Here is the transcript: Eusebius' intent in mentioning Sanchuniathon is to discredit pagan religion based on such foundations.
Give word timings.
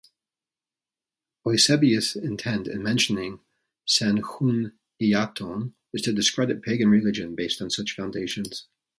Eusebius' 1.45 2.15
intent 2.15 2.67
in 2.67 2.81
mentioning 2.81 3.39
Sanchuniathon 3.87 5.73
is 5.93 6.01
to 6.01 6.11
discredit 6.11 6.63
pagan 6.63 6.89
religion 6.89 7.35
based 7.35 7.61
on 7.61 7.69
such 7.69 7.95
foundations. 7.95 8.67